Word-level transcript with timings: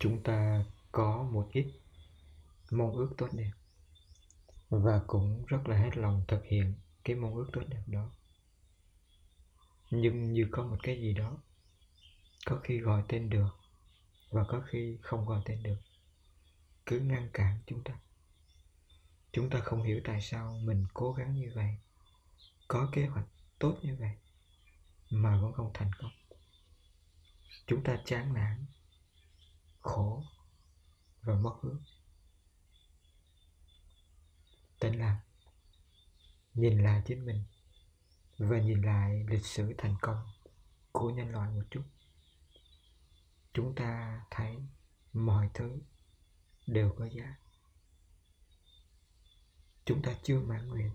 chúng 0.00 0.22
ta 0.22 0.64
có 0.92 1.28
một 1.32 1.48
ít 1.52 1.66
mong 2.70 2.92
ước 2.92 3.14
tốt 3.18 3.28
đẹp 3.32 3.50
và 4.68 5.00
cũng 5.06 5.44
rất 5.46 5.68
là 5.68 5.76
hết 5.76 5.96
lòng 5.96 6.24
thực 6.28 6.44
hiện 6.44 6.74
cái 7.04 7.16
mong 7.16 7.34
ước 7.34 7.46
tốt 7.52 7.62
đẹp 7.68 7.82
đó. 7.86 8.10
Nhưng 9.90 10.32
như 10.32 10.48
có 10.50 10.66
một 10.66 10.76
cái 10.82 11.00
gì 11.00 11.14
đó, 11.14 11.38
có 12.46 12.60
khi 12.64 12.78
gọi 12.78 13.02
tên 13.08 13.30
được 13.30 13.48
và 14.30 14.44
có 14.48 14.62
khi 14.70 14.98
không 15.02 15.26
gọi 15.26 15.42
tên 15.44 15.62
được, 15.62 15.78
cứ 16.86 17.00
ngăn 17.00 17.30
cản 17.32 17.58
chúng 17.66 17.84
ta. 17.84 17.94
Chúng 19.32 19.50
ta 19.50 19.60
không 19.60 19.82
hiểu 19.82 20.00
tại 20.04 20.20
sao 20.20 20.56
mình 20.64 20.86
cố 20.94 21.12
gắng 21.12 21.34
như 21.34 21.52
vậy, 21.54 21.76
có 22.68 22.88
kế 22.92 23.06
hoạch 23.06 23.26
tốt 23.58 23.78
như 23.82 23.96
vậy 24.00 24.16
mà 25.10 25.40
vẫn 25.40 25.52
không 25.52 25.70
thành 25.74 25.90
công. 25.98 26.10
Chúng 27.66 27.84
ta 27.84 27.98
chán 28.04 28.34
nản 28.34 28.66
khổ 29.80 30.24
và 31.22 31.34
mất 31.34 31.58
hướng 31.62 31.82
tĩnh 34.80 34.98
lặng 34.98 35.20
nhìn 36.54 36.82
lại 36.82 37.02
chính 37.06 37.26
mình 37.26 37.44
và 38.38 38.58
nhìn 38.58 38.82
lại 38.82 39.24
lịch 39.28 39.46
sử 39.46 39.74
thành 39.78 39.96
công 40.00 40.24
của 40.92 41.10
nhân 41.10 41.30
loại 41.30 41.50
một 41.50 41.62
chút, 41.70 41.82
chúng 43.52 43.74
ta 43.74 44.20
thấy 44.30 44.56
mọi 45.12 45.50
thứ 45.54 45.80
đều 46.66 46.94
có 46.98 47.04
giá. 47.06 47.34
Chúng 49.84 50.02
ta 50.02 50.14
chưa 50.22 50.40
mãn 50.40 50.68
nguyện, 50.68 50.90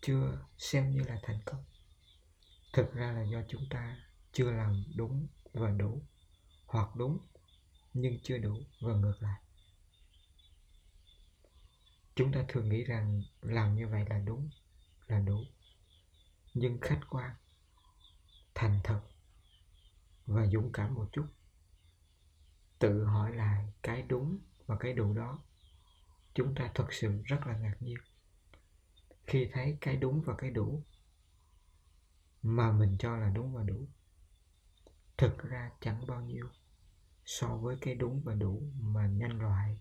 chưa 0.00 0.46
xem 0.58 0.90
như 0.90 1.02
là 1.02 1.18
thành 1.22 1.40
công. 1.44 1.64
Thực 2.72 2.92
ra 2.92 3.12
là 3.12 3.22
do 3.22 3.42
chúng 3.48 3.62
ta 3.70 3.98
chưa 4.32 4.50
làm 4.50 4.84
đúng 4.96 5.26
và 5.52 5.70
đủ 5.70 6.02
hoặc 6.78 6.96
đúng, 6.96 7.18
nhưng 7.92 8.18
chưa 8.22 8.38
đủ 8.38 8.58
và 8.80 8.94
ngược 8.94 9.16
lại. 9.20 9.40
Chúng 12.14 12.32
ta 12.32 12.44
thường 12.48 12.68
nghĩ 12.68 12.84
rằng 12.84 13.22
làm 13.40 13.74
như 13.76 13.88
vậy 13.88 14.04
là 14.10 14.18
đúng, 14.18 14.50
là 15.06 15.18
đủ. 15.18 15.44
Nhưng 16.54 16.78
khách 16.80 17.00
quan, 17.10 17.34
thành 18.54 18.80
thật 18.84 19.00
và 20.26 20.46
dũng 20.46 20.72
cảm 20.72 20.94
một 20.94 21.08
chút. 21.12 21.26
Tự 22.78 23.04
hỏi 23.04 23.34
lại 23.34 23.72
cái 23.82 24.02
đúng 24.02 24.38
và 24.66 24.76
cái 24.80 24.92
đủ 24.92 25.14
đó, 25.14 25.38
chúng 26.34 26.54
ta 26.54 26.70
thật 26.74 26.92
sự 26.92 27.22
rất 27.24 27.46
là 27.46 27.58
ngạc 27.58 27.76
nhiên. 27.80 27.98
Khi 29.26 29.48
thấy 29.52 29.78
cái 29.80 29.96
đúng 29.96 30.22
và 30.26 30.34
cái 30.38 30.50
đủ 30.50 30.84
mà 32.42 32.72
mình 32.72 32.96
cho 32.98 33.16
là 33.16 33.30
đúng 33.30 33.54
và 33.54 33.62
đủ, 33.62 33.88
thực 35.16 35.38
ra 35.38 35.70
chẳng 35.80 36.06
bao 36.06 36.20
nhiêu 36.20 36.48
so 37.28 37.56
với 37.56 37.76
cái 37.80 37.94
đúng 37.94 38.22
và 38.24 38.34
đủ 38.34 38.62
mà 38.80 39.06
nhân 39.06 39.38
loại, 39.38 39.80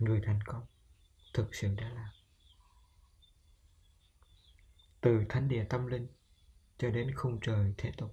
người 0.00 0.20
thành 0.24 0.38
công 0.46 0.66
thực 1.34 1.54
sự 1.54 1.74
đã 1.74 1.88
làm. 1.88 2.10
Từ 5.00 5.24
thánh 5.28 5.48
địa 5.48 5.66
tâm 5.70 5.86
linh 5.86 6.08
cho 6.78 6.90
đến 6.90 7.14
khung 7.16 7.38
trời 7.42 7.74
thế 7.78 7.92
tục, 7.96 8.10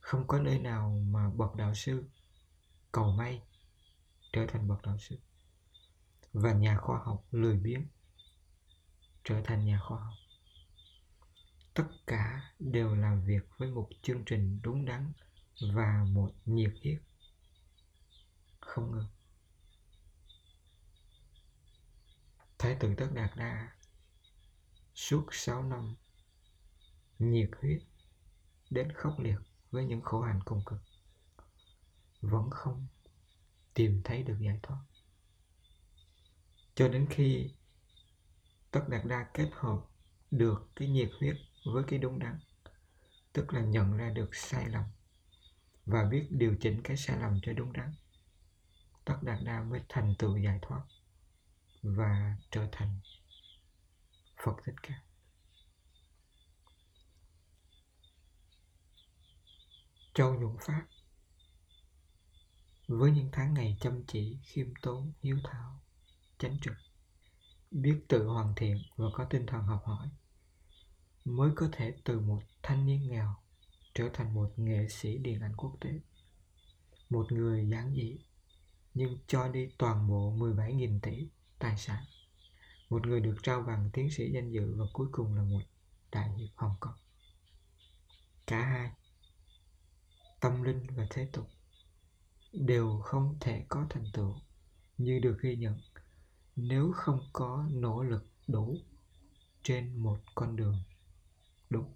không 0.00 0.26
có 0.26 0.38
nơi 0.38 0.58
nào 0.58 1.02
mà 1.06 1.30
bậc 1.30 1.54
đạo 1.54 1.74
sư 1.74 2.04
cầu 2.92 3.12
may 3.12 3.42
trở 4.32 4.46
thành 4.48 4.68
bậc 4.68 4.82
đạo 4.82 4.98
sư. 4.98 5.18
Và 6.32 6.52
nhà 6.52 6.78
khoa 6.78 6.98
học 7.04 7.24
lười 7.30 7.56
biếng 7.56 7.86
trở 9.24 9.40
thành 9.44 9.64
nhà 9.64 9.80
khoa 9.88 9.98
học. 9.98 10.14
Tất 11.74 11.86
cả 12.06 12.52
đều 12.58 12.94
làm 12.94 13.24
việc 13.24 13.42
với 13.56 13.70
một 13.70 13.88
chương 14.02 14.24
trình 14.24 14.60
đúng 14.62 14.84
đắn 14.84 15.12
và 15.60 16.04
một 16.12 16.30
nhiệt 16.44 16.72
huyết 16.82 16.98
không 18.60 18.90
ngừng. 18.92 19.06
Thái 22.58 22.76
tử 22.80 22.94
Tất 22.96 23.08
Đạt 23.14 23.30
Đa, 23.36 23.72
suốt 24.94 25.26
6 25.30 25.62
năm, 25.62 25.94
nhiệt 27.18 27.50
huyết 27.60 27.82
đến 28.70 28.92
khốc 28.92 29.20
liệt 29.20 29.38
với 29.70 29.84
những 29.84 30.00
khổ 30.00 30.20
hạnh 30.20 30.40
cùng 30.44 30.62
cực, 30.66 30.78
vẫn 32.20 32.50
không 32.50 32.86
tìm 33.74 34.00
thấy 34.04 34.22
được 34.22 34.36
giải 34.40 34.60
thoát. 34.62 34.84
Cho 36.74 36.88
đến 36.88 37.06
khi 37.10 37.50
tất 38.70 38.84
đạt 38.88 39.04
đa 39.04 39.30
kết 39.34 39.50
hợp 39.52 39.78
được 40.30 40.68
cái 40.76 40.88
nhiệt 40.88 41.10
huyết 41.20 41.36
với 41.64 41.84
cái 41.86 41.98
đúng 41.98 42.18
đắn, 42.18 42.40
tức 43.32 43.52
là 43.52 43.60
nhận 43.60 43.96
ra 43.96 44.10
được 44.10 44.34
sai 44.34 44.68
lầm 44.68 44.84
và 45.86 46.04
biết 46.04 46.26
điều 46.30 46.56
chỉnh 46.60 46.80
cái 46.84 46.96
sai 46.96 47.18
lầm 47.18 47.40
cho 47.42 47.52
đúng 47.52 47.72
đắn. 47.72 47.94
Tất 49.04 49.16
đạt 49.22 49.38
đa 49.44 49.62
mới 49.62 49.80
thành 49.88 50.14
tựu 50.18 50.36
giải 50.36 50.58
thoát 50.62 50.82
và 51.82 52.36
trở 52.50 52.68
thành 52.72 53.00
phật 54.44 54.56
thích 54.64 54.74
ca. 54.82 55.02
Châu 60.14 60.34
nhuận 60.34 60.56
pháp. 60.60 60.86
Với 62.88 63.10
những 63.10 63.28
tháng 63.32 63.54
ngày 63.54 63.76
chăm 63.80 64.04
chỉ, 64.06 64.38
khiêm 64.42 64.74
tốn, 64.82 65.12
hiếu 65.22 65.38
thảo, 65.44 65.82
chánh 66.38 66.58
trực, 66.60 66.74
biết 67.70 68.00
tự 68.08 68.26
hoàn 68.26 68.54
thiện 68.56 68.82
và 68.96 69.06
có 69.12 69.24
tinh 69.30 69.46
thần 69.46 69.62
học 69.62 69.82
hỏi, 69.84 70.08
mới 71.24 71.50
có 71.56 71.68
thể 71.72 71.94
từ 72.04 72.20
một 72.20 72.42
thanh 72.62 72.86
niên 72.86 73.08
nghèo 73.08 73.34
trở 73.94 74.08
thành 74.14 74.34
một 74.34 74.52
nghệ 74.56 74.88
sĩ 74.88 75.18
điện 75.18 75.40
ảnh 75.40 75.56
quốc 75.56 75.76
tế, 75.80 76.00
một 77.10 77.32
người 77.32 77.68
giản 77.70 77.94
dị, 77.94 78.18
nhưng 78.94 79.18
cho 79.26 79.48
đi 79.48 79.68
toàn 79.78 80.08
bộ 80.08 80.32
17.000 80.36 81.00
tỷ 81.00 81.28
tài 81.58 81.76
sản. 81.76 82.04
Một 82.90 83.06
người 83.06 83.20
được 83.20 83.36
trao 83.42 83.62
bằng 83.62 83.90
tiến 83.92 84.10
sĩ 84.10 84.30
danh 84.30 84.50
dự 84.50 84.74
và 84.76 84.84
cuối 84.92 85.08
cùng 85.12 85.34
là 85.34 85.42
một 85.42 85.62
đại 86.12 86.30
hiệp 86.30 86.50
Hồng 86.54 86.74
Kông. 86.80 86.94
Cả 88.46 88.64
hai, 88.64 88.90
tâm 90.40 90.62
linh 90.62 90.86
và 90.96 91.06
thế 91.10 91.28
tục, 91.32 91.46
đều 92.52 93.00
không 93.04 93.36
thể 93.40 93.64
có 93.68 93.86
thành 93.90 94.04
tựu 94.12 94.34
như 94.98 95.18
được 95.18 95.38
ghi 95.42 95.56
nhận 95.56 95.80
nếu 96.56 96.92
không 96.94 97.20
có 97.32 97.66
nỗ 97.70 98.02
lực 98.02 98.26
đủ 98.46 98.76
trên 99.62 99.96
một 99.96 100.18
con 100.34 100.56
đường 100.56 100.82
đúng 101.70 101.92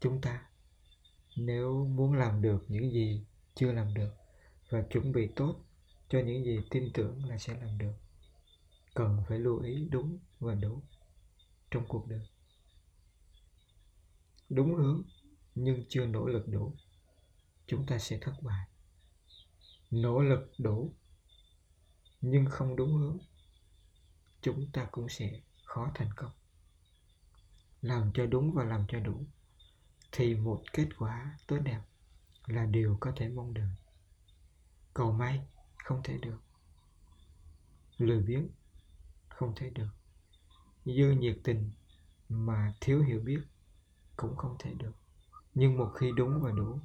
chúng 0.00 0.20
ta. 0.20 0.42
Nếu 1.36 1.84
muốn 1.84 2.12
làm 2.12 2.42
được 2.42 2.64
những 2.68 2.90
gì 2.90 3.24
chưa 3.54 3.72
làm 3.72 3.94
được 3.94 4.14
và 4.70 4.82
chuẩn 4.90 5.12
bị 5.12 5.28
tốt 5.36 5.56
cho 6.08 6.18
những 6.18 6.44
gì 6.44 6.60
tin 6.70 6.90
tưởng 6.94 7.24
là 7.24 7.38
sẽ 7.38 7.60
làm 7.60 7.78
được, 7.78 7.94
cần 8.94 9.22
phải 9.28 9.38
lưu 9.38 9.60
ý 9.62 9.88
đúng 9.90 10.18
và 10.40 10.54
đủ 10.54 10.82
trong 11.70 11.84
cuộc 11.88 12.06
đời. 12.08 12.26
Đúng 14.48 14.74
hướng 14.74 15.02
nhưng 15.54 15.84
chưa 15.88 16.06
nỗ 16.06 16.26
lực 16.26 16.48
đủ, 16.48 16.74
chúng 17.66 17.86
ta 17.86 17.98
sẽ 17.98 18.18
thất 18.20 18.34
bại. 18.42 18.68
Nỗ 19.90 20.20
lực 20.20 20.52
đủ 20.58 20.94
nhưng 22.20 22.46
không 22.46 22.76
đúng 22.76 22.94
hướng, 22.94 23.18
chúng 24.40 24.70
ta 24.72 24.88
cũng 24.90 25.08
sẽ 25.08 25.40
khó 25.64 25.90
thành 25.94 26.10
công. 26.16 26.32
Làm 27.80 28.10
cho 28.14 28.26
đúng 28.26 28.52
và 28.52 28.64
làm 28.64 28.84
cho 28.88 29.00
đủ 29.00 29.26
thì 30.12 30.34
một 30.34 30.62
kết 30.72 30.88
quả 30.98 31.38
tốt 31.46 31.58
đẹp 31.58 31.80
là 32.46 32.66
điều 32.66 32.96
có 33.00 33.12
thể 33.16 33.28
mong 33.28 33.54
đợi. 33.54 33.70
Cầu 34.94 35.12
may 35.12 35.46
không 35.84 36.00
thể 36.04 36.18
được. 36.22 36.38
Lười 37.98 38.22
biếng 38.22 38.48
không 39.28 39.52
thể 39.56 39.70
được. 39.70 39.88
Dư 40.84 41.10
nhiệt 41.10 41.38
tình 41.44 41.70
mà 42.28 42.74
thiếu 42.80 43.02
hiểu 43.02 43.20
biết 43.20 43.40
cũng 44.16 44.36
không 44.36 44.56
thể 44.58 44.74
được. 44.74 44.92
Nhưng 45.54 45.76
một 45.76 45.92
khi 45.98 46.12
đúng 46.16 46.40
và 46.42 46.50
đủ, 46.50 46.80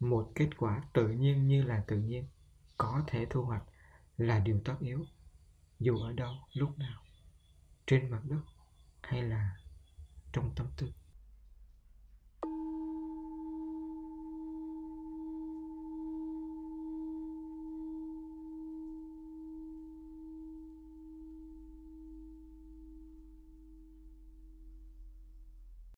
một 0.00 0.32
kết 0.34 0.50
quả 0.56 0.82
tự 0.92 1.08
nhiên 1.08 1.48
như 1.48 1.62
là 1.62 1.84
tự 1.86 1.96
nhiên 1.96 2.26
có 2.76 3.04
thể 3.06 3.26
thu 3.30 3.42
hoạch 3.44 3.62
là 4.16 4.38
điều 4.38 4.60
tất 4.64 4.76
yếu, 4.80 5.06
dù 5.80 5.98
ở 5.98 6.12
đâu, 6.12 6.34
lúc 6.52 6.78
nào, 6.78 7.02
trên 7.86 8.10
mặt 8.10 8.20
đất 8.24 8.40
hay 9.02 9.22
là 9.22 9.56
trong 10.32 10.54
tâm 10.56 10.66
tư. 10.76 10.92